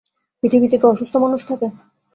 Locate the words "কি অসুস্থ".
0.77-1.13